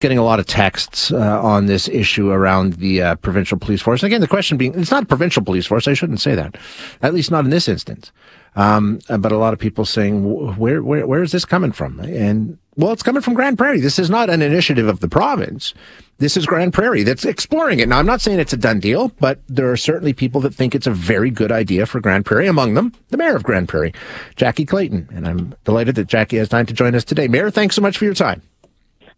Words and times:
getting 0.00 0.18
a 0.18 0.24
lot 0.24 0.40
of 0.40 0.46
texts 0.46 1.12
uh, 1.12 1.42
on 1.42 1.66
this 1.66 1.86
issue 1.88 2.30
around 2.30 2.74
the 2.74 3.02
uh, 3.02 3.14
provincial 3.16 3.58
police 3.58 3.82
force. 3.82 4.02
again, 4.02 4.22
the 4.22 4.28
question 4.28 4.56
being, 4.56 4.78
it's 4.78 4.90
not 4.90 5.08
provincial 5.08 5.44
police 5.44 5.66
force. 5.66 5.86
I 5.86 5.94
shouldn't 5.94 6.20
say 6.20 6.34
that, 6.34 6.56
at 7.02 7.14
least 7.14 7.30
not 7.30 7.44
in 7.44 7.50
this 7.50 7.68
instance. 7.68 8.10
Um, 8.56 8.98
but 9.08 9.30
a 9.30 9.36
lot 9.36 9.52
of 9.52 9.58
people 9.58 9.84
saying, 9.84 10.56
where, 10.56 10.82
where, 10.82 11.06
where 11.06 11.22
is 11.22 11.32
this 11.32 11.44
coming 11.44 11.70
from? 11.70 12.00
And 12.00 12.58
well, 12.76 12.92
it's 12.92 13.02
coming 13.02 13.20
from 13.20 13.34
Grande 13.34 13.58
Prairie. 13.58 13.80
This 13.80 13.98
is 13.98 14.08
not 14.08 14.30
an 14.30 14.42
initiative 14.42 14.88
of 14.88 15.00
the 15.00 15.08
province. 15.08 15.74
This 16.18 16.36
is 16.36 16.46
Grande 16.46 16.72
Prairie 16.72 17.02
that's 17.02 17.24
exploring 17.24 17.80
it. 17.80 17.88
Now, 17.88 17.98
I'm 17.98 18.06
not 18.06 18.20
saying 18.20 18.40
it's 18.40 18.52
a 18.52 18.56
done 18.56 18.80
deal, 18.80 19.08
but 19.20 19.40
there 19.48 19.70
are 19.70 19.76
certainly 19.76 20.12
people 20.14 20.40
that 20.40 20.54
think 20.54 20.74
it's 20.74 20.86
a 20.86 20.92
very 20.92 21.30
good 21.30 21.52
idea 21.52 21.84
for 21.84 22.00
Grande 22.00 22.24
Prairie. 22.24 22.48
Among 22.48 22.74
them, 22.74 22.92
the 23.08 23.18
mayor 23.18 23.36
of 23.36 23.42
Grande 23.42 23.68
Prairie, 23.68 23.92
Jackie 24.36 24.66
Clayton. 24.66 25.08
And 25.12 25.28
I'm 25.28 25.54
delighted 25.64 25.94
that 25.96 26.06
Jackie 26.06 26.38
has 26.38 26.48
time 26.48 26.66
to 26.66 26.74
join 26.74 26.94
us 26.94 27.04
today. 27.04 27.28
Mayor, 27.28 27.50
thanks 27.50 27.76
so 27.76 27.82
much 27.82 27.98
for 27.98 28.06
your 28.06 28.14
time. 28.14 28.42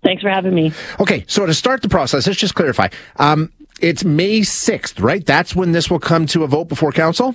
Thanks 0.02 0.22
for 0.22 0.30
having 0.30 0.54
me. 0.54 0.72
Okay, 1.00 1.24
so 1.28 1.46
to 1.46 1.54
start 1.54 1.82
the 1.82 1.88
process, 1.88 2.26
let's 2.26 2.38
just 2.38 2.54
clarify. 2.54 2.88
Um, 3.16 3.52
it's 3.80 4.04
May 4.04 4.40
6th, 4.40 5.02
right? 5.02 5.24
That's 5.24 5.54
when 5.54 5.72
this 5.72 5.90
will 5.90 6.00
come 6.00 6.26
to 6.26 6.44
a 6.44 6.46
vote 6.46 6.68
before 6.68 6.92
council? 6.92 7.34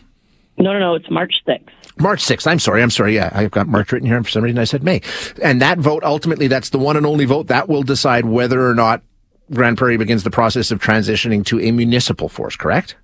No, 0.58 0.73
no, 0.73 0.80
no. 0.80 0.95
It's 0.95 1.09
March 1.09 1.34
6th. 1.48 1.70
March 2.00 2.23
6th. 2.23 2.48
I'm 2.48 2.59
sorry. 2.59 2.82
I'm 2.82 2.90
sorry. 2.90 3.16
Yeah, 3.16 3.30
I've 3.34 3.52
got 3.52 3.68
March 3.68 3.92
written 3.92 4.08
here. 4.08 4.18
And 4.18 4.26
for 4.26 4.32
some 4.32 4.44
reason, 4.44 4.58
I 4.59 4.64
said 4.66 4.84
May. 4.84 5.02
And 5.42 5.62
that 5.62 5.78
vote, 5.78 6.04
ultimately, 6.04 6.48
that's 6.48 6.70
the 6.70 6.80
one 6.80 6.98
and 6.98 7.06
only 7.06 7.26
vote 7.26 7.48
that 7.48 7.70
will 7.70 7.84
decide 7.84 8.26
whether 8.26 8.68
or 8.68 8.76
not 8.76 9.02
Grande 9.54 9.78
Prairie 9.78 9.98
begins 9.98 10.23
the 10.23 10.31
process 10.31 10.72
of 10.72 10.80
transitioning 10.81 11.45
to 11.45 11.59
a 11.59 11.72
municipal 11.72 12.28
force, 12.28 12.56
correct? 12.56 12.95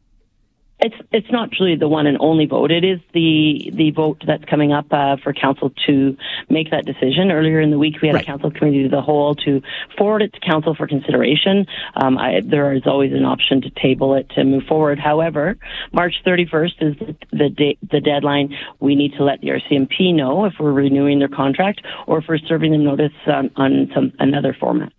It's 0.83 0.95
it's 1.13 1.31
not 1.31 1.51
truly 1.53 1.77
the 1.77 1.87
one 1.87 2.07
and 2.07 2.17
only 2.19 2.45
vote. 2.45 2.69
It 2.69 2.83
is 2.83 2.99
the 3.13 3.71
the 3.73 3.91
vote 3.91 4.21
that's 4.27 4.43
coming 4.43 4.73
up 4.73 4.87
uh, 4.91 5.15
for 5.23 5.31
council 5.31 5.71
to 5.87 6.17
make 6.49 6.71
that 6.71 6.85
decision. 6.85 7.31
Earlier 7.31 7.61
in 7.61 7.71
the 7.71 7.79
week, 7.79 8.01
we 8.01 8.09
had 8.09 8.15
right. 8.15 8.23
a 8.23 8.25
council 8.25 8.51
committee 8.51 8.83
of 8.83 8.91
the 8.91 9.01
whole 9.01 9.33
to 9.35 9.61
forward 9.97 10.21
it 10.23 10.33
to 10.33 10.39
council 10.41 10.75
for 10.75 10.85
consideration. 10.85 11.67
Um, 11.95 12.17
I, 12.17 12.41
there 12.43 12.73
is 12.73 12.83
always 12.85 13.13
an 13.13 13.23
option 13.23 13.61
to 13.61 13.69
table 13.69 14.13
it 14.15 14.29
to 14.31 14.43
move 14.43 14.63
forward. 14.63 14.99
However, 14.99 15.57
March 15.93 16.15
31st 16.25 16.73
is 16.81 16.97
the 16.99 17.15
the, 17.31 17.49
da- 17.49 17.77
the 17.89 18.01
deadline. 18.01 18.53
We 18.81 18.95
need 18.95 19.13
to 19.13 19.23
let 19.23 19.39
the 19.39 19.49
RCMP 19.49 20.13
know 20.13 20.43
if 20.43 20.55
we're 20.59 20.73
renewing 20.73 21.19
their 21.19 21.29
contract 21.29 21.81
or 22.07 22.17
if 22.17 22.25
we're 22.27 22.39
serving 22.39 22.73
them 22.73 22.83
notice 22.83 23.13
on, 23.25 23.51
on 23.55 23.89
some 23.95 24.11
another 24.19 24.53
format. 24.59 24.91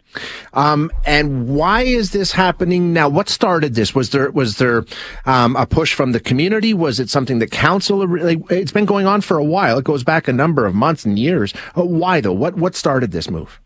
Um, 0.52 0.90
and 1.06 1.48
why 1.48 1.82
is 1.82 2.10
this 2.10 2.32
happening 2.32 2.92
now? 2.92 3.08
What 3.08 3.28
started 3.28 3.74
this? 3.74 3.94
Was 3.94 4.10
there 4.10 4.30
was 4.30 4.58
there 4.58 4.84
um, 5.26 5.56
a 5.56 5.66
push 5.66 5.94
from 5.94 6.12
the 6.12 6.20
community? 6.20 6.74
Was 6.74 7.00
it 7.00 7.10
something 7.10 7.38
that 7.40 7.50
council? 7.50 8.06
Like, 8.06 8.40
it's 8.50 8.72
been 8.72 8.86
going 8.86 9.06
on 9.06 9.20
for 9.20 9.38
a 9.38 9.44
while. 9.44 9.78
It 9.78 9.84
goes 9.84 10.04
back 10.04 10.28
a 10.28 10.32
number 10.32 10.66
of 10.66 10.74
months 10.74 11.04
and 11.04 11.18
years. 11.18 11.54
Uh, 11.76 11.84
why 11.84 12.20
though? 12.20 12.32
What 12.32 12.56
what 12.56 12.74
started 12.74 13.12
this 13.12 13.30
move? 13.30 13.60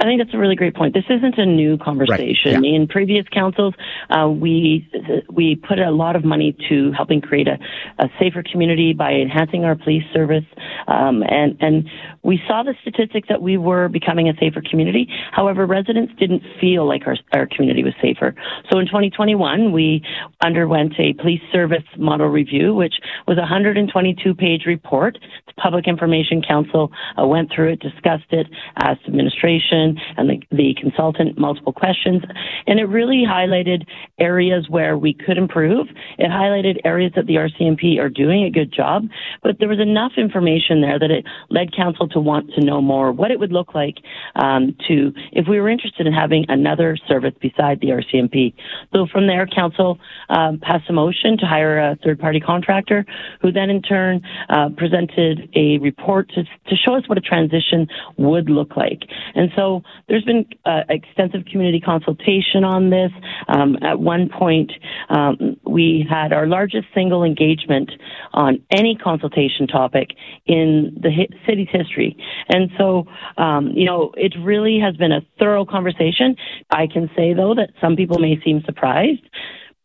I 0.00 0.04
think 0.04 0.20
that's 0.20 0.34
a 0.34 0.38
really 0.38 0.56
great 0.56 0.74
point. 0.74 0.94
This 0.94 1.04
isn't 1.08 1.38
a 1.38 1.46
new 1.46 1.76
conversation. 1.76 2.54
Right. 2.54 2.64
Yeah. 2.64 2.76
In 2.76 2.88
previous 2.88 3.26
councils, 3.28 3.74
uh, 4.10 4.28
we 4.28 4.88
we 5.30 5.56
put 5.56 5.78
a 5.78 5.90
lot 5.90 6.16
of 6.16 6.24
money 6.24 6.56
to 6.68 6.92
helping 6.92 7.20
create 7.20 7.48
a, 7.48 7.58
a 7.98 8.08
safer 8.18 8.42
community 8.42 8.94
by 8.94 9.12
enhancing 9.12 9.64
our 9.64 9.76
police 9.76 10.04
service, 10.12 10.44
um, 10.92 11.22
and 11.22 11.56
and 11.60 11.88
we 12.22 12.40
saw 12.46 12.62
the 12.62 12.74
statistics 12.82 13.28
that 13.28 13.42
we 13.42 13.56
were 13.56 13.88
becoming 13.88 14.28
a 14.28 14.34
safer 14.38 14.60
community. 14.60 15.08
However, 15.32 15.66
residents 15.66 16.12
didn't 16.18 16.42
feel 16.60 16.86
like 16.86 17.06
our 17.06 17.16
our 17.32 17.46
community 17.46 17.82
was 17.82 17.94
safer. 18.02 18.34
So 18.70 18.78
in 18.78 18.86
2021, 18.86 19.72
we 19.72 20.04
underwent 20.44 20.94
a 20.98 21.14
police 21.14 21.40
service 21.50 21.84
model 21.96 22.28
review, 22.28 22.74
which 22.74 22.94
was 23.26 23.38
a 23.38 23.42
122 23.42 24.34
page 24.34 24.62
report. 24.66 25.18
The 25.46 25.54
Public 25.54 25.88
Information 25.88 26.42
Council 26.42 26.92
uh, 27.18 27.26
went 27.26 27.50
through 27.52 27.72
it, 27.72 27.80
discussed 27.80 28.30
it, 28.30 28.46
asked 28.76 29.02
administration 29.06 29.98
and 30.16 30.28
the, 30.28 30.42
the 30.50 30.74
consultant 30.80 31.38
multiple 31.38 31.72
questions. 31.72 32.22
And 32.66 32.78
it 32.78 32.84
really 32.84 33.24
highlighted 33.26 33.86
areas 34.18 34.68
where 34.68 34.98
we 34.98 35.14
could 35.14 35.38
improve. 35.38 35.88
It 36.18 36.30
highlighted 36.30 36.80
areas 36.84 37.12
that 37.16 37.26
the 37.26 37.36
RCMP 37.36 37.98
are 37.98 38.08
doing 38.08 38.44
a 38.44 38.50
good 38.50 38.72
job, 38.72 39.04
but 39.42 39.58
there 39.58 39.68
was 39.68 39.80
enough 39.80 40.12
information 40.16 40.81
there 40.82 40.98
that 40.98 41.10
it 41.10 41.24
led 41.48 41.74
council 41.74 42.08
to 42.08 42.20
want 42.20 42.52
to 42.54 42.64
know 42.64 42.80
more 42.80 43.12
what 43.12 43.30
it 43.30 43.38
would 43.38 43.52
look 43.52 43.74
like 43.74 43.96
um, 44.36 44.76
to 44.88 45.12
if 45.32 45.46
we 45.48 45.60
were 45.60 45.68
interested 45.68 46.06
in 46.06 46.12
having 46.12 46.44
another 46.48 46.96
service 47.08 47.34
beside 47.40 47.80
the 47.80 47.88
RCMP. 47.88 48.54
So 48.92 49.06
from 49.10 49.26
there, 49.26 49.46
council 49.46 49.98
um, 50.28 50.58
passed 50.60 50.88
a 50.88 50.92
motion 50.92 51.38
to 51.38 51.46
hire 51.46 51.78
a 51.78 51.96
third 52.04 52.18
party 52.18 52.40
contractor 52.40 53.04
who 53.40 53.52
then 53.52 53.70
in 53.70 53.82
turn 53.82 54.22
uh, 54.48 54.68
presented 54.76 55.48
a 55.54 55.78
report 55.78 56.28
to, 56.30 56.44
to 56.44 56.76
show 56.76 56.94
us 56.94 57.08
what 57.08 57.18
a 57.18 57.20
transition 57.20 57.86
would 58.16 58.50
look 58.50 58.76
like. 58.76 59.02
And 59.34 59.50
so 59.56 59.82
there's 60.08 60.24
been 60.24 60.46
uh, 60.64 60.82
extensive 60.88 61.44
community 61.50 61.80
consultation 61.80 62.64
on 62.64 62.90
this. 62.90 63.10
Um, 63.48 63.76
at 63.82 63.98
one 64.00 64.28
point, 64.28 64.72
um, 65.08 65.56
we 65.64 66.06
had 66.08 66.32
our 66.32 66.46
largest 66.46 66.86
single 66.94 67.24
engagement 67.24 67.90
on 68.32 68.62
any 68.70 68.96
consultation 68.96 69.66
topic 69.66 70.10
in 70.46 70.61
the 71.00 71.10
city's 71.46 71.68
history. 71.70 72.16
And 72.48 72.70
so, 72.78 73.06
um, 73.36 73.68
you 73.74 73.84
know, 73.84 74.12
it 74.16 74.34
really 74.40 74.78
has 74.80 74.96
been 74.96 75.12
a 75.12 75.20
thorough 75.38 75.64
conversation. 75.64 76.36
I 76.70 76.86
can 76.86 77.10
say, 77.16 77.34
though, 77.34 77.54
that 77.54 77.70
some 77.80 77.96
people 77.96 78.18
may 78.18 78.40
seem 78.44 78.62
surprised, 78.64 79.24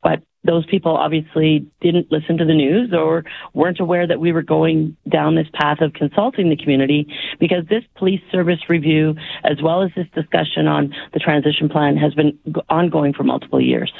but 0.01 0.21
those 0.47 0.65
people 0.65 0.95
obviously 0.95 1.67
didn't 1.81 2.11
listen 2.11 2.37
to 2.37 2.45
the 2.45 2.53
news 2.53 2.93
or 2.93 3.23
weren't 3.53 3.79
aware 3.79 4.07
that 4.07 4.19
we 4.19 4.31
were 4.31 4.41
going 4.41 4.95
down 5.09 5.35
this 5.35 5.47
path 5.53 5.81
of 5.81 5.93
consulting 5.93 6.49
the 6.49 6.55
community 6.55 7.07
because 7.39 7.65
this 7.69 7.83
police 7.95 8.21
service 8.31 8.59
review, 8.69 9.13
as 9.43 9.61
well 9.61 9.83
as 9.83 9.91
this 9.95 10.07
discussion 10.15 10.67
on 10.67 10.93
the 11.13 11.19
transition 11.19 11.69
plan, 11.69 11.97
has 11.97 12.13
been 12.13 12.37
ongoing 12.69 13.13
for 13.13 13.23
multiple 13.23 13.61
years. 13.61 13.91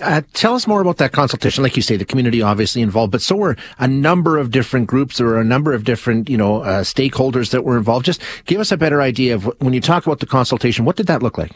Uh, 0.00 0.22
tell 0.34 0.54
us 0.54 0.66
more 0.66 0.80
about 0.80 0.98
that 0.98 1.12
consultation. 1.12 1.62
Like 1.62 1.76
you 1.76 1.82
say, 1.82 1.96
the 1.96 2.04
community 2.04 2.42
obviously 2.42 2.82
involved, 2.82 3.10
but 3.10 3.22
so 3.22 3.34
were 3.34 3.56
a 3.78 3.88
number 3.88 4.38
of 4.38 4.50
different 4.50 4.86
groups. 4.86 5.16
There 5.18 5.26
were 5.26 5.40
a 5.40 5.44
number 5.44 5.72
of 5.72 5.84
different, 5.84 6.28
you 6.28 6.36
know, 6.36 6.62
uh, 6.62 6.82
stakeholders 6.82 7.50
that 7.50 7.64
were 7.64 7.78
involved. 7.78 8.04
Just 8.04 8.22
give 8.44 8.60
us 8.60 8.70
a 8.70 8.76
better 8.76 9.00
idea 9.00 9.34
of 9.34 9.44
when 9.60 9.72
you 9.72 9.80
talk 9.80 10.06
about 10.06 10.20
the 10.20 10.26
consultation. 10.26 10.84
What 10.84 10.96
did 10.96 11.06
that 11.06 11.22
look 11.22 11.38
like? 11.38 11.52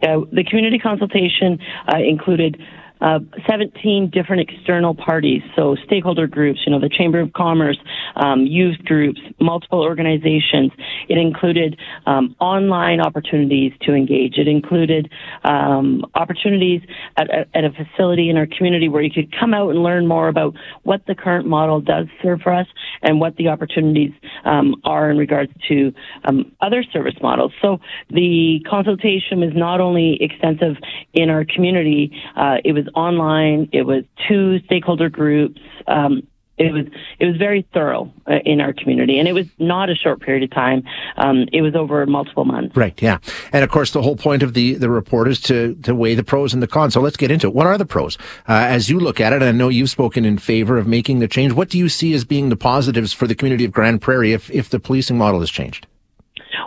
Uh, 0.00 0.20
the 0.30 0.44
community 0.44 0.78
consultation 0.78 1.58
uh, 1.92 1.98
included 1.98 2.60
uh, 3.00 3.20
17 3.48 4.10
different 4.10 4.48
external 4.48 4.94
parties, 4.94 5.42
so 5.56 5.76
stakeholder 5.84 6.26
groups, 6.26 6.60
you 6.66 6.72
know, 6.72 6.80
the 6.80 6.88
Chamber 6.88 7.20
of 7.20 7.32
Commerce, 7.32 7.78
um, 8.16 8.46
youth 8.46 8.78
groups, 8.84 9.20
multiple 9.40 9.80
organizations. 9.80 10.72
It 11.08 11.18
included 11.18 11.78
um, 12.06 12.34
online 12.40 13.00
opportunities 13.00 13.72
to 13.82 13.94
engage. 13.94 14.38
It 14.38 14.48
included 14.48 15.10
um, 15.44 16.04
opportunities 16.14 16.82
at, 17.16 17.30
at, 17.54 17.64
a 17.64 17.70
facility 17.70 18.30
in 18.30 18.36
our 18.36 18.46
community 18.46 18.88
where 18.88 19.02
you 19.02 19.10
could 19.10 19.34
come 19.38 19.54
out 19.54 19.70
and 19.70 19.82
learn 19.82 20.06
more 20.06 20.28
about 20.28 20.54
what 20.82 21.04
the 21.06 21.14
current 21.14 21.46
model 21.46 21.80
does 21.80 22.06
serve 22.22 22.40
for 22.40 22.52
us 22.52 22.66
and 23.02 23.20
what 23.20 23.36
the 23.36 23.48
opportunities 23.48 24.12
um, 24.44 24.74
are 24.84 25.10
in 25.10 25.18
regards 25.18 25.52
to 25.68 25.92
um, 26.24 26.50
other 26.60 26.82
service 26.92 27.14
models. 27.22 27.52
So 27.62 27.78
the 28.10 28.60
consultation 28.68 29.40
was 29.40 29.52
not 29.54 29.80
only 29.80 30.18
extensive 30.20 30.76
in 31.12 31.30
our 31.30 31.44
community, 31.44 32.12
uh, 32.36 32.56
it 32.64 32.72
was 32.72 32.87
online. 32.94 33.68
It 33.72 33.82
was 33.82 34.04
two 34.28 34.60
stakeholder 34.60 35.08
groups. 35.08 35.60
Um, 35.86 36.22
it 36.58 36.72
was 36.72 36.86
it 37.18 37.26
was 37.26 37.36
very 37.36 37.66
thorough 37.72 38.12
uh, 38.26 38.38
in 38.44 38.60
our 38.60 38.72
community, 38.72 39.18
and 39.18 39.28
it 39.28 39.32
was 39.32 39.46
not 39.58 39.90
a 39.90 39.94
short 39.94 40.20
period 40.20 40.42
of 40.42 40.50
time. 40.50 40.82
Um, 41.16 41.46
it 41.52 41.62
was 41.62 41.74
over 41.74 42.04
multiple 42.06 42.44
months. 42.44 42.76
Right. 42.76 43.00
Yeah. 43.00 43.18
And 43.52 43.64
of 43.64 43.70
course, 43.70 43.92
the 43.92 44.02
whole 44.02 44.16
point 44.16 44.42
of 44.42 44.54
the 44.54 44.74
the 44.74 44.90
report 44.90 45.28
is 45.28 45.40
to 45.42 45.74
to 45.82 45.94
weigh 45.94 46.14
the 46.14 46.24
pros 46.24 46.52
and 46.52 46.62
the 46.62 46.66
cons. 46.66 46.94
So 46.94 47.00
let's 47.00 47.16
get 47.16 47.30
into 47.30 47.46
it. 47.46 47.54
What 47.54 47.66
are 47.66 47.78
the 47.78 47.86
pros 47.86 48.18
uh, 48.48 48.52
as 48.68 48.90
you 48.90 48.98
look 48.98 49.20
at 49.20 49.32
it? 49.32 49.42
I 49.42 49.52
know 49.52 49.68
you've 49.68 49.90
spoken 49.90 50.24
in 50.24 50.38
favor 50.38 50.76
of 50.76 50.86
making 50.86 51.20
the 51.20 51.28
change. 51.28 51.52
What 51.52 51.68
do 51.68 51.78
you 51.78 51.88
see 51.88 52.12
as 52.14 52.24
being 52.24 52.48
the 52.48 52.56
positives 52.56 53.12
for 53.12 53.26
the 53.26 53.34
community 53.34 53.64
of 53.64 53.72
Grande 53.72 54.00
Prairie 54.00 54.32
if 54.32 54.50
if 54.50 54.70
the 54.70 54.80
policing 54.80 55.16
model 55.16 55.40
has 55.40 55.50
changed? 55.50 55.86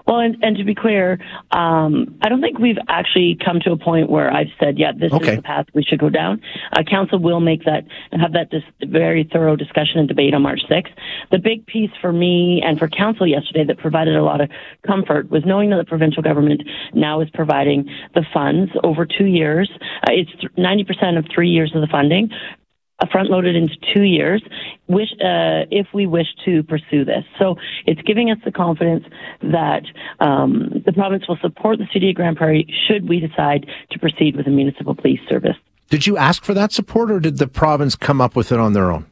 Well, 0.08 0.20
and, 0.20 0.38
and 0.42 0.58
to 0.58 0.64
be 0.64 0.76
clear, 0.76 1.20
um, 1.52 2.16
I 2.22 2.30
don't 2.30 2.42
think 2.42 2.60
we've 2.60 2.78
actually 2.88 3.38
come 3.44 3.60
to 3.62 3.72
a 3.72 3.78
point 3.78 4.10
where 4.10 4.32
I've 4.32 4.52
said, 4.60 4.78
yeah, 4.78 4.92
this 4.92 5.12
okay. 5.12 5.32
is 5.32 5.36
the 5.38 5.42
path 5.42 5.68
we 5.74 5.84
should 5.84 6.00
go 6.00 6.10
down. 6.10 6.42
Uh, 6.72 6.84
council 6.84 7.20
will 7.20 7.40
make 7.40 7.66
that 7.66 7.86
and 8.12 8.22
have 8.22 8.34
that 8.34 8.50
dis- 8.50 8.64
very 8.84 9.28
thorough 9.32 9.56
discussion 9.56 10.00
and 10.00 10.08
debate 10.08 10.34
on 10.34 10.42
March 10.42 10.62
6th. 10.70 10.92
The 11.32 11.40
big 11.40 11.66
piece 11.66 11.92
for 12.02 12.12
me 12.12 12.62
and 12.66 12.78
for 12.78 12.88
council 12.88 13.28
yesterday 13.28 13.66
that 13.66 13.78
provided 13.78 14.16
a 14.16 14.24
lot 14.24 14.42
of 14.42 14.50
comfort 14.86 15.30
was 15.30 15.44
knowing 15.46 15.70
that 15.72 15.78
the 15.78 15.86
provincial 15.86 16.24
government 16.24 16.64
now 16.94 17.22
is 17.22 17.30
providing 17.34 17.90
the 18.14 18.26
funds 18.34 18.72
over 18.84 19.06
two 19.06 19.26
years. 19.26 19.70
Uh, 20.04 20.12
it's 20.12 20.32
90% 20.58 21.18
of 21.18 21.26
three 21.34 21.50
years 21.50 21.72
of 21.76 21.82
the 21.82 21.88
funding 21.88 22.30
front 23.08 23.30
loaded 23.30 23.56
into 23.56 23.76
two 23.94 24.04
years 24.04 24.44
uh, 25.22 25.66
if 25.72 25.88
we 25.94 26.08
wish 26.08 26.28
to 26.46 26.64
pursue 26.64 27.06
this. 27.06 27.24
So 27.40 27.56
it's 27.86 28.02
giving 28.02 28.32
us 28.32 28.38
the 28.44 28.52
confidence 28.52 29.06
that 29.42 29.84
um, 30.20 30.82
the 30.86 30.94
province 30.94 31.28
will 31.28 31.38
support 31.42 31.78
the 31.78 31.88
city 31.94 32.10
of 32.10 32.16
Grande 32.16 32.38
Prairie 32.38 32.74
should 32.88 33.08
we 33.08 33.20
decide 33.20 33.68
to 33.92 34.00
proceed 34.00 34.36
with 34.36 34.48
a 34.48 34.50
municipal 34.50 34.96
police 34.96 35.20
service. 35.30 35.56
Did 35.90 36.08
you 36.08 36.18
ask 36.18 36.44
for 36.44 36.54
that 36.54 36.72
support 36.72 37.12
or 37.12 37.20
did 37.20 37.38
the 37.38 37.48
province 37.48 37.96
come 37.96 38.22
up 38.22 38.36
with 38.36 38.52
it 38.52 38.60
on 38.60 38.74
their 38.74 38.92
own? 38.92 39.06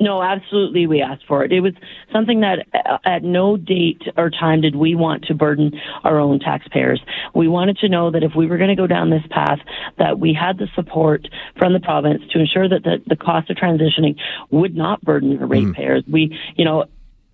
No, 0.00 0.22
absolutely, 0.22 0.88
we 0.88 1.00
asked 1.02 1.24
for 1.28 1.44
it. 1.44 1.52
It 1.52 1.60
was 1.60 1.72
something 2.12 2.40
that 2.40 2.66
uh, 2.74 2.98
at 3.04 3.22
no 3.22 3.56
date 3.56 4.02
or 4.16 4.28
time 4.28 4.60
did 4.60 4.74
we 4.74 4.96
want 4.96 5.24
to 5.26 5.34
burden 5.34 5.72
our 6.02 6.18
own 6.18 6.40
taxpayers. 6.40 7.00
We 7.32 7.46
wanted 7.46 7.78
to 7.78 7.88
know 7.88 8.10
that 8.10 8.24
if 8.24 8.32
we 8.36 8.46
were 8.46 8.58
going 8.58 8.70
to 8.70 8.76
go 8.76 8.88
down 8.88 9.10
this 9.10 9.22
path, 9.30 9.60
that 9.98 10.18
we 10.18 10.34
had 10.34 10.58
the 10.58 10.66
support 10.74 11.28
from 11.56 11.72
the 11.72 11.80
province 11.80 12.22
to 12.32 12.40
ensure 12.40 12.68
that 12.68 12.82
the, 12.82 13.02
the 13.06 13.16
cost 13.16 13.50
of 13.50 13.56
transitioning 13.56 14.16
would 14.50 14.74
not 14.74 15.00
burden 15.02 15.38
the 15.38 15.46
ratepayers. 15.46 16.02
Mm. 16.04 16.12
We, 16.12 16.38
you 16.56 16.64
know, 16.64 16.86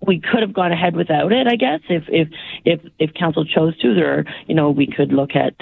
we 0.05 0.19
could 0.19 0.41
have 0.41 0.53
gone 0.53 0.71
ahead 0.71 0.95
without 0.95 1.31
it, 1.31 1.47
I 1.47 1.55
guess, 1.55 1.79
if 1.89 2.03
if 2.07 2.27
if 2.65 2.79
if 2.99 3.13
council 3.13 3.45
chose 3.45 3.77
to. 3.79 3.93
There, 3.93 4.25
you 4.47 4.55
know, 4.55 4.71
we 4.71 4.87
could 4.87 5.11
look 5.11 5.31
at 5.35 5.53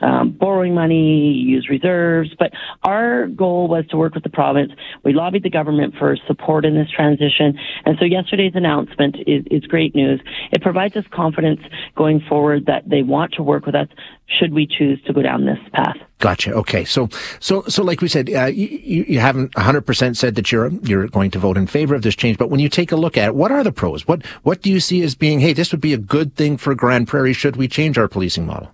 um, 0.00 0.32
borrowing 0.32 0.74
money, 0.74 1.32
use 1.32 1.68
reserves, 1.70 2.30
but 2.38 2.52
our 2.82 3.26
goal 3.28 3.68
was 3.68 3.86
to 3.88 3.96
work 3.96 4.14
with 4.14 4.22
the 4.22 4.30
province. 4.30 4.72
We 5.04 5.12
lobbied 5.12 5.42
the 5.42 5.50
government 5.50 5.94
for 5.98 6.16
support 6.26 6.64
in 6.64 6.74
this 6.74 6.90
transition, 6.90 7.58
and 7.84 7.96
so 7.98 8.04
yesterday's 8.04 8.52
announcement 8.54 9.16
is, 9.26 9.44
is 9.50 9.62
great 9.64 9.94
news. 9.94 10.20
It 10.52 10.62
provides 10.62 10.96
us 10.96 11.04
confidence 11.12 11.60
going 11.96 12.20
forward 12.28 12.66
that 12.66 12.88
they 12.88 13.02
want 13.02 13.32
to 13.34 13.42
work 13.42 13.66
with 13.66 13.74
us 13.74 13.88
should 14.26 14.52
we 14.52 14.66
choose 14.66 15.00
to 15.04 15.12
go 15.12 15.22
down 15.22 15.46
this 15.46 15.58
path. 15.72 15.96
Gotcha. 16.18 16.52
Okay. 16.54 16.84
So, 16.84 17.08
so, 17.40 17.62
so, 17.64 17.82
like 17.82 18.00
we 18.00 18.08
said, 18.08 18.30
uh, 18.32 18.46
you, 18.46 19.04
you 19.06 19.20
haven't 19.20 19.52
100% 19.52 20.16
said 20.16 20.34
that 20.36 20.50
you're, 20.50 20.68
you're 20.82 21.08
going 21.08 21.30
to 21.32 21.38
vote 21.38 21.58
in 21.58 21.66
favor 21.66 21.94
of 21.94 22.02
this 22.02 22.16
change, 22.16 22.38
but 22.38 22.48
when 22.48 22.58
you 22.58 22.70
take 22.70 22.90
a 22.90 22.96
look 22.96 23.18
at 23.18 23.28
it, 23.28 23.34
what 23.34 23.52
are 23.52 23.62
the 23.62 23.72
pros? 23.72 24.08
What, 24.08 24.24
what 24.42 24.62
do 24.62 24.70
you 24.70 24.80
see 24.80 25.02
as 25.02 25.14
being, 25.14 25.40
hey, 25.40 25.52
this 25.52 25.72
would 25.72 25.80
be 25.80 25.92
a 25.92 25.98
good 25.98 26.34
thing 26.34 26.56
for 26.56 26.74
Grande 26.74 27.06
Prairie 27.06 27.34
should 27.34 27.56
we 27.56 27.68
change 27.68 27.98
our 27.98 28.08
policing 28.08 28.46
model? 28.46 28.72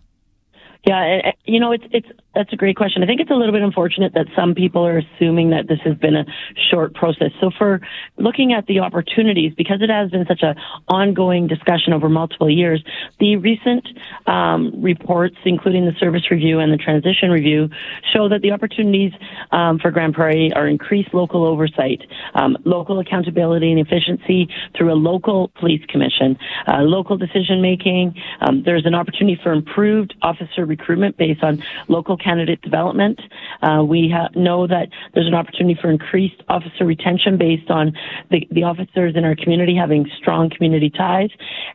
Yeah, 0.84 1.30
you 1.44 1.60
know, 1.60 1.70
it's 1.70 1.84
it's 1.92 2.08
that's 2.34 2.52
a 2.52 2.56
great 2.56 2.76
question. 2.76 3.04
I 3.04 3.06
think 3.06 3.20
it's 3.20 3.30
a 3.30 3.34
little 3.34 3.52
bit 3.52 3.62
unfortunate 3.62 4.14
that 4.14 4.26
some 4.34 4.54
people 4.54 4.84
are 4.84 4.98
assuming 4.98 5.50
that 5.50 5.68
this 5.68 5.78
has 5.84 5.96
been 5.96 6.16
a 6.16 6.24
short 6.70 6.94
process. 6.94 7.30
So 7.40 7.52
for 7.56 7.80
looking 8.16 8.52
at 8.52 8.66
the 8.66 8.80
opportunities, 8.80 9.52
because 9.56 9.80
it 9.80 9.90
has 9.90 10.10
been 10.10 10.26
such 10.26 10.42
a 10.42 10.56
ongoing 10.88 11.46
discussion 11.46 11.92
over 11.92 12.08
multiple 12.08 12.50
years, 12.50 12.82
the 13.20 13.36
recent 13.36 13.86
um, 14.26 14.72
reports, 14.82 15.36
including 15.44 15.84
the 15.84 15.92
service 16.00 16.30
review 16.32 16.58
and 16.58 16.72
the 16.72 16.78
transition 16.78 17.30
review, 17.30 17.68
show 18.12 18.28
that 18.28 18.42
the 18.42 18.50
opportunities 18.50 19.12
um, 19.52 19.78
for 19.78 19.92
Grande 19.92 20.14
Prairie 20.14 20.52
are 20.54 20.66
increased 20.66 21.14
local 21.14 21.44
oversight, 21.44 22.00
um, 22.34 22.56
local 22.64 22.98
accountability 22.98 23.70
and 23.70 23.78
efficiency 23.78 24.48
through 24.76 24.92
a 24.92 24.96
local 24.96 25.52
police 25.60 25.84
commission, 25.88 26.36
uh, 26.66 26.78
local 26.78 27.16
decision 27.16 27.60
making. 27.62 28.14
Um, 28.40 28.64
there's 28.64 28.86
an 28.86 28.96
opportunity 28.96 29.38
for 29.40 29.52
improved 29.52 30.14
officer 30.22 30.66
recruitment 30.76 31.16
based 31.16 31.42
on 31.42 31.62
local 31.88 32.16
candidate 32.16 32.60
development. 32.62 33.20
Uh, 33.62 33.82
we 33.84 34.10
ha- 34.14 34.30
know 34.34 34.66
that 34.66 34.88
there's 35.14 35.26
an 35.26 35.34
opportunity 35.34 35.78
for 35.80 35.90
increased 35.90 36.40
officer 36.48 36.84
retention 36.84 37.38
based 37.38 37.70
on 37.70 37.92
the, 38.30 38.40
the 38.50 38.62
officers 38.62 39.14
in 39.16 39.24
our 39.24 39.36
community 39.36 39.74
having 39.76 40.02
strong 40.18 40.50
community 40.50 40.90
ties. 40.90 41.30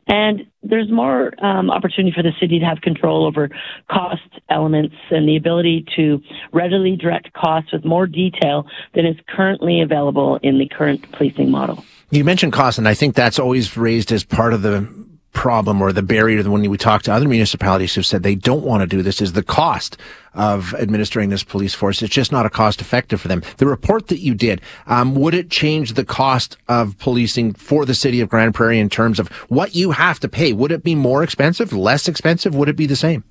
And 0.08 0.46
there's 0.64 0.92
more 0.92 1.34
um, 1.44 1.70
opportunity 1.70 2.14
for 2.16 2.24
the 2.24 2.34
city 2.40 2.60
to 2.60 2.66
have 2.66 2.82
control 2.82 3.26
over 3.26 3.50
cost 3.90 4.22
elements 4.50 4.96
and 5.12 5.28
the 5.28 5.38
ability 5.38 5.86
to 5.96 6.20
readily 6.52 6.96
direct 6.96 7.34
costs 7.34 7.72
with 7.72 7.86
more 7.86 8.08
detail 8.08 8.66
than 8.94 9.06
is 9.06 9.18
currently 9.30 9.82
available 9.82 10.40
in 10.44 10.58
the 10.58 10.68
current 10.68 11.10
policing 11.12 11.52
model. 11.52 11.84
You 12.10 12.24
mentioned 12.24 12.54
cost, 12.54 12.78
and 12.78 12.88
I 12.88 12.94
think 12.94 13.16
that's 13.16 13.38
always 13.38 13.76
raised 13.76 14.12
as 14.12 14.24
part 14.24 14.54
of 14.54 14.62
the 14.62 14.88
problem 15.38 15.84
or 15.84 15.94
the 15.94 16.02
barrier 16.02 16.42
when 16.50 16.68
we 16.68 16.78
talk 16.78 17.04
to 17.04 17.14
other 17.14 17.28
municipalities 17.28 17.94
who've 17.94 18.06
said 18.06 18.24
they 18.24 18.34
don't 18.34 18.64
want 18.64 18.82
to 18.82 18.88
do 18.88 19.04
this 19.04 19.22
is 19.22 19.34
the 19.34 19.44
cost 19.44 19.96
of 20.34 20.74
administering 20.74 21.30
this 21.30 21.44
police 21.44 21.76
force. 21.76 22.02
It's 22.02 22.14
just 22.14 22.32
not 22.32 22.48
a 22.48 22.50
cost 22.50 22.82
effective 22.82 23.22
for 23.22 23.28
them. 23.28 23.44
The 23.58 23.68
report 23.68 24.08
that 24.08 24.20
you 24.20 24.34
did, 24.34 24.62
um, 24.88 25.14
would 25.14 25.36
it 25.36 25.52
change 25.52 25.94
the 25.94 26.04
cost 26.04 26.58
of 26.68 26.98
policing 26.98 27.54
for 27.54 27.86
the 27.86 27.94
city 27.94 28.20
of 28.20 28.30
Grande 28.30 28.56
Prairie 28.56 28.80
in 28.80 28.90
terms 28.90 29.20
of 29.20 29.28
what 29.48 29.76
you 29.76 29.92
have 29.92 30.20
to 30.22 30.28
pay? 30.28 30.54
Would 30.54 30.72
it 30.72 30.84
be 30.84 30.96
more 30.96 31.22
expensive, 31.22 31.72
less 31.72 32.08
expensive? 32.08 32.56
Would 32.56 32.68
it 32.68 32.76
be 32.76 32.88
the 32.88 32.96
same? 32.96 33.24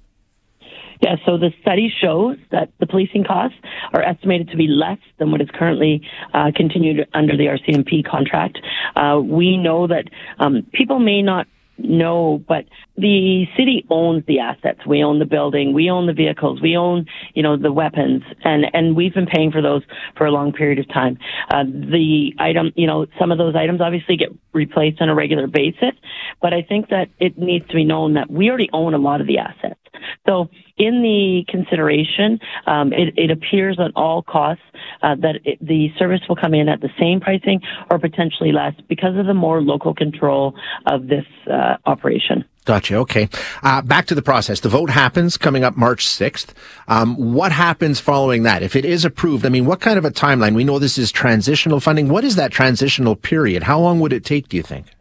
Yeah, 1.03 1.17
so 1.27 1.37
the 1.37 1.53
study 1.61 1.93
shows 2.01 2.39
that 2.53 2.71
the 2.79 2.87
policing 2.87 3.25
costs 3.25 3.59
are 3.93 4.01
estimated 4.01 4.49
to 4.51 4.57
be 4.57 4.69
less 4.69 4.99
than 5.19 5.33
what 5.33 5.41
is 5.41 5.49
currently 5.53 6.03
uh, 6.33 6.53
continued 6.55 7.07
under 7.13 7.37
the 7.37 7.47
RCMP 7.47 8.09
contract. 8.09 8.59
Uh, 8.95 9.21
we 9.23 9.57
know 9.57 9.89
that 9.89 10.05
um, 10.39 10.65
people 10.73 10.99
may 10.99 11.21
not 11.21 11.47
no, 11.79 12.43
but 12.49 12.65
the 12.97 13.47
city 13.57 13.85
owns 13.91 14.25
the 14.27 14.41
assets. 14.41 14.81
We 14.87 15.03
own 15.03 15.19
the 15.19 15.27
building. 15.27 15.75
We 15.75 15.91
own 15.91 16.07
the 16.07 16.13
vehicles. 16.13 16.61
We 16.63 16.77
own, 16.77 17.07
you 17.35 17.43
know, 17.43 17.57
the 17.57 17.73
weapons, 17.73 18.23
and 18.45 18.67
and 18.73 18.97
we've 18.97 19.15
been 19.15 19.27
paying 19.27 19.53
for 19.53 19.61
those 19.61 19.83
for 20.17 20.27
a 20.27 20.31
long 20.31 20.53
period 20.53 20.79
of 20.79 20.89
time. 20.89 21.19
Uh, 21.51 21.65
the 21.65 22.33
item, 22.39 22.73
you 22.77 22.87
know, 22.87 23.07
some 23.19 23.31
of 23.31 23.39
those 23.39 23.55
items 23.55 23.81
obviously 23.81 24.17
get 24.17 24.29
replaced 24.53 25.01
on 25.01 25.09
a 25.09 25.15
regular 25.15 25.47
basis, 25.47 25.93
but 26.41 26.55
I 26.55 26.63
think 26.63 26.89
that 26.89 27.09
it 27.21 27.37
needs 27.37 27.67
to 27.69 27.75
be 27.75 27.85
known 27.85 28.15
that 28.15 28.31
we 28.31 28.49
already 28.49 28.71
own 28.73 28.95
a 28.95 28.99
lot 28.99 29.21
of 29.21 29.27
the 29.27 29.39
assets. 29.39 29.81
So 30.27 30.49
in 30.79 31.03
the 31.03 31.45
consideration, 31.49 32.39
um, 32.67 32.93
it, 32.93 33.15
it, 33.17 33.31
appears 33.31 33.79
on 33.79 33.93
all 33.97 34.23
costs 34.23 34.63
uh, 35.03 35.15
that 35.17 35.37
it, 35.45 35.59
the 35.61 35.89
service 35.99 36.21
will 36.29 36.37
come 36.37 36.55
in 36.55 36.69
at 36.69 36.81
the 36.81 36.91
same 36.99 37.21
pricing 37.21 37.61
or 37.91 37.99
potentially 37.99 38.53
less 38.53 38.75
because 38.89 39.17
of 39.17 39.27
the 39.27 39.35
more 39.35 39.63
local 39.63 39.95
control 39.95 40.55
of 40.87 41.07
this 41.09 41.25
uh, 41.51 41.77
operation. 41.87 42.45
Gotcha. 42.67 42.97
Okay. 42.97 43.29
Uh, 43.63 43.81
back 43.81 44.07
to 44.07 44.15
the 44.15 44.23
process. 44.23 44.59
The 44.61 44.69
vote 44.69 44.91
happens 44.91 45.37
coming 45.37 45.63
up 45.63 45.77
March 45.77 46.05
6th. 46.05 46.49
Um, 46.89 47.33
what 47.33 47.53
happens 47.53 48.01
following 48.01 48.43
that? 48.43 48.65
If 48.65 48.75
it 48.75 48.85
is 48.85 49.05
approved, 49.05 49.47
I 49.47 49.51
mean, 49.51 49.67
what 49.67 49.81
kind 49.81 49.99
of 49.99 50.05
a 50.05 50.11
timeline? 50.11 50.57
We 50.57 50.65
know 50.65 50.81
this 50.81 50.99
is 50.99 51.13
transitional 51.13 51.79
funding. 51.79 52.09
What 52.09 52.25
is 52.25 52.35
that 52.37 52.51
transitional 52.51 53.15
period? 53.15 53.63
How 53.63 53.79
long 53.79 54.01
would 54.01 54.13
it 54.13 54.25
take, 54.25 54.49
do 54.49 54.57
you 54.57 54.65
think? 54.65 54.96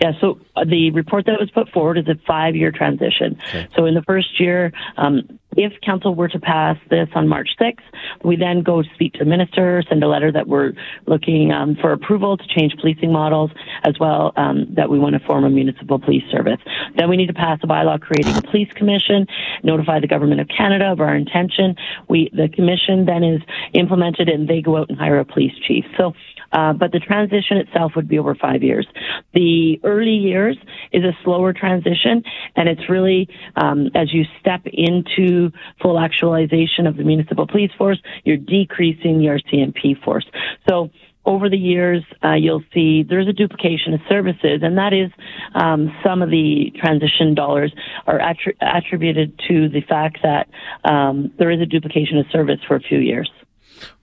Yeah, 0.00 0.12
so 0.20 0.40
uh, 0.56 0.64
the 0.64 0.90
report 0.90 1.26
that 1.26 1.38
was 1.38 1.50
put 1.50 1.68
forward 1.70 1.98
is 1.98 2.08
a 2.08 2.14
five 2.26 2.56
year 2.56 2.70
transition. 2.70 3.38
Okay. 3.48 3.68
So 3.76 3.86
in 3.86 3.94
the 3.94 4.02
first 4.02 4.40
year, 4.40 4.72
um, 4.96 5.38
if 5.56 5.72
council 5.80 6.14
were 6.14 6.28
to 6.28 6.38
pass 6.38 6.76
this 6.90 7.08
on 7.14 7.28
March 7.28 7.50
6th, 7.60 7.78
we 8.24 8.36
then 8.36 8.62
go 8.62 8.82
speak 8.94 9.12
to 9.14 9.20
the 9.20 9.24
minister, 9.24 9.82
send 9.88 10.02
a 10.02 10.08
letter 10.08 10.30
that 10.32 10.48
we're 10.48 10.72
looking 11.06 11.52
um, 11.52 11.76
for 11.80 11.92
approval 11.92 12.36
to 12.36 12.44
change 12.46 12.74
policing 12.80 13.12
models, 13.12 13.50
as 13.84 13.98
well 13.98 14.32
um, 14.36 14.66
that 14.74 14.90
we 14.90 14.98
want 14.98 15.14
to 15.14 15.26
form 15.26 15.44
a 15.44 15.50
municipal 15.50 15.98
police 15.98 16.24
service. 16.30 16.60
Then 16.96 17.08
we 17.08 17.16
need 17.16 17.26
to 17.26 17.34
pass 17.34 17.58
a 17.62 17.66
bylaw 17.66 18.00
creating 18.00 18.36
a 18.36 18.42
police 18.42 18.72
commission, 18.74 19.26
notify 19.62 20.00
the 20.00 20.06
government 20.06 20.40
of 20.40 20.48
Canada 20.48 20.92
of 20.92 21.00
our 21.00 21.14
intention. 21.14 21.76
We 22.08 22.30
the 22.32 22.48
commission 22.48 23.04
then 23.06 23.24
is 23.24 23.42
implemented 23.72 24.28
and 24.28 24.48
they 24.48 24.60
go 24.60 24.76
out 24.76 24.88
and 24.88 24.98
hire 24.98 25.18
a 25.18 25.24
police 25.24 25.52
chief. 25.66 25.84
So 25.96 26.14
uh, 26.54 26.72
but 26.72 26.92
the 26.92 27.00
transition 27.00 27.56
itself 27.56 27.92
would 27.96 28.08
be 28.08 28.18
over 28.18 28.34
five 28.34 28.62
years. 28.62 28.86
The 29.34 29.80
early 29.82 30.14
years 30.14 30.56
is 30.92 31.02
a 31.02 31.12
slower 31.24 31.52
transition, 31.52 32.22
and 32.54 32.68
it's 32.68 32.88
really 32.88 33.28
um, 33.56 33.90
as 33.94 34.14
you 34.14 34.24
step 34.40 34.62
into 34.72 35.43
full 35.80 35.98
actualization 35.98 36.86
of 36.86 36.96
the 36.96 37.04
municipal 37.04 37.46
police 37.46 37.70
force, 37.76 38.00
you're 38.24 38.36
decreasing 38.36 39.18
the 39.18 39.26
RCMP 39.26 40.02
force. 40.02 40.26
So 40.68 40.90
over 41.26 41.48
the 41.48 41.56
years, 41.56 42.04
uh, 42.22 42.34
you'll 42.34 42.64
see 42.72 43.02
there's 43.02 43.28
a 43.28 43.32
duplication 43.32 43.94
of 43.94 44.00
services, 44.08 44.60
and 44.62 44.76
that 44.76 44.92
is 44.92 45.10
um, 45.54 45.94
some 46.04 46.22
of 46.22 46.30
the 46.30 46.72
transition 46.78 47.34
dollars 47.34 47.72
are 48.06 48.18
attri- 48.18 48.56
attributed 48.60 49.38
to 49.48 49.68
the 49.68 49.80
fact 49.80 50.18
that 50.22 50.48
um, 50.84 51.32
there 51.38 51.50
is 51.50 51.60
a 51.60 51.66
duplication 51.66 52.18
of 52.18 52.26
service 52.30 52.60
for 52.66 52.76
a 52.76 52.80
few 52.80 52.98
years. 52.98 53.30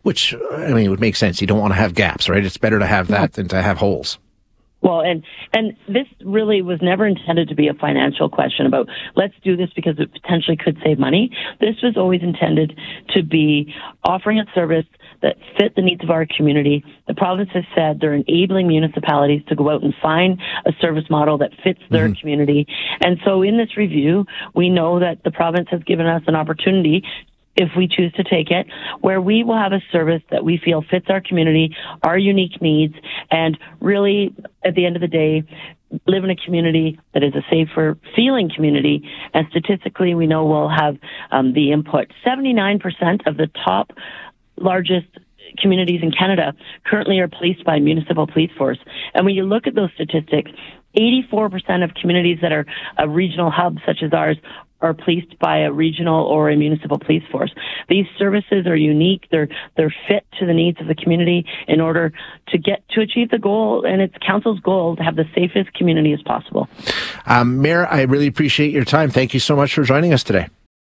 Which, 0.02 0.36
I 0.52 0.74
mean, 0.74 0.86
it 0.86 0.90
would 0.90 1.00
make 1.00 1.16
sense. 1.16 1.42
You 1.42 1.48
don't 1.48 1.60
want 1.60 1.74
to 1.74 1.80
have 1.80 1.94
gaps, 1.94 2.28
right? 2.28 2.44
It's 2.44 2.58
better 2.58 2.80
to 2.80 2.88
have 2.88 3.08
that 3.10 3.34
than 3.34 3.48
to 3.50 3.62
have 3.62 3.78
holes. 3.78 4.18
Well, 4.82 5.02
and 5.02 5.24
and 5.54 5.78
this 5.88 6.08
really 6.26 6.62
was 6.62 6.80
never 6.82 7.06
intended 7.06 7.50
to 7.50 7.56
be 7.56 7.68
a 7.68 7.74
financial 7.74 8.30
question 8.30 8.66
about 8.66 8.90
let's 9.16 9.36
do 9.44 9.56
this 9.56 9.70
because 9.76 10.00
it 10.00 10.12
potentially 10.12 10.58
could 10.58 10.78
save 10.84 10.98
money. 10.98 11.30
This 11.60 11.76
was 11.84 11.98
always 11.98 12.22
intended 12.24 12.78
to 13.10 13.24
be 13.24 13.74
offering 14.04 14.40
a 14.40 14.46
service 14.56 14.86
that 15.22 15.38
fit 15.58 15.76
the 15.76 15.84
needs 15.84 16.04
of 16.04 16.10
our 16.10 16.26
community. 16.26 16.84
The 17.08 17.14
province 17.14 17.50
has 17.54 17.64
said 17.76 18.00
they're 18.00 18.16
enabling 18.16 18.68
municipalities 18.68 19.44
to 19.50 19.56
go 19.56 19.70
out 19.70 19.84
and 19.84 19.94
find 20.02 20.42
a 20.66 20.72
service 20.82 21.10
model 21.12 21.38
that 21.40 21.52
fits 21.64 21.82
their 21.92 22.08
mm-hmm. 22.08 22.20
community. 22.20 22.68
And 23.02 23.20
so 23.24 23.44
in 23.44 23.58
this 23.58 23.78
review, 23.78 24.26
we 24.56 24.70
know 24.70 25.00
that 25.00 25.24
the 25.24 25.32
province 25.32 25.68
has 25.70 25.84
given 25.84 26.08
us 26.08 26.24
an 26.26 26.36
opportunity 26.36 27.04
if 27.56 27.70
we 27.76 27.88
choose 27.88 28.12
to 28.14 28.24
take 28.24 28.50
it, 28.52 28.68
where 29.02 29.22
we 29.22 29.44
will 29.44 29.58
have 29.58 29.74
a 29.74 29.82
service 29.92 30.22
that 30.32 30.44
we 30.44 30.58
feel 30.58 30.82
fits 30.82 31.08
our 31.10 31.22
community, 31.22 31.76
our 32.04 32.18
unique 32.18 32.62
needs, 32.62 32.96
and 33.30 33.58
really, 33.80 34.34
at 34.64 34.76
the 34.76 34.86
end 34.86 34.96
of 34.96 35.02
the 35.02 35.08
day, 35.08 35.44
live 36.08 36.24
in 36.24 36.30
a 36.30 36.36
community 36.36 37.00
that 37.14 37.24
is 37.24 37.34
a 37.36 37.44
safer 37.50 37.98
feeling 38.16 38.50
community. 38.54 39.10
And 39.34 39.48
statistically, 39.50 40.16
we 40.16 40.28
know 40.28 40.46
we'll 40.46 40.70
have 40.70 40.98
um, 41.32 41.54
the 41.54 41.72
input. 41.72 42.12
79% 42.26 43.28
of 43.28 43.38
the 43.38 43.50
top 43.66 43.92
largest 44.58 45.08
communities 45.58 46.02
in 46.02 46.12
Canada 46.12 46.54
currently 46.86 47.20
are 47.20 47.28
policed 47.28 47.64
by 47.64 47.80
municipal 47.80 48.28
police 48.28 48.52
force. 48.58 48.80
And 49.14 49.26
when 49.26 49.36
you 49.36 49.44
look 49.44 49.68
at 49.68 49.76
those 49.76 49.90
statistics, 49.96 50.52
84% 50.98 51.84
of 51.84 51.94
communities 51.94 52.40
that 52.42 52.52
are 52.52 52.66
a 52.98 53.08
regional 53.08 53.50
hub 53.50 53.78
such 53.86 54.04
as 54.04 54.14
ours 54.14 54.38
are 54.82 54.94
policed 54.94 55.38
by 55.40 55.60
a 55.60 55.72
regional 55.72 56.26
or 56.26 56.50
a 56.50 56.58
municipal 56.58 56.98
police 56.98 57.24
force. 57.32 57.54
These 57.88 58.06
services 58.18 58.66
are 58.66 58.76
unique. 58.76 59.26
They're 59.32 59.48
they're 59.78 59.94
fit 60.08 60.26
to 60.40 60.46
the 60.46 60.54
needs 60.54 60.82
of 60.82 60.88
the 60.88 60.96
community 60.96 61.46
in 61.68 61.80
order 61.80 62.12
to 62.48 62.58
get 62.58 62.84
to 62.90 63.02
achieve 63.02 63.30
the 63.30 63.38
goal, 63.38 63.86
and 63.86 64.02
it's 64.02 64.16
council's 64.26 64.60
goal 64.60 64.96
to 64.96 65.04
have 65.04 65.16
the 65.16 65.26
safest 65.36 65.74
community 65.74 66.14
as 66.14 66.22
possible. 66.24 66.68
Um, 67.26 67.62
Mayor, 67.62 67.86
I 67.88 68.02
really 68.04 68.28
appreciate 68.28 68.72
your 68.72 68.86
time. 68.86 69.10
Thank 69.10 69.34
you 69.34 69.40
so 69.40 69.56
much 69.56 69.74
for 69.74 69.84
joining 69.84 70.14
us 70.14 70.24
today. 70.24 70.48